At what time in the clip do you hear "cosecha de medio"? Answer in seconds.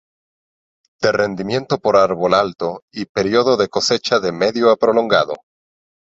3.67-4.71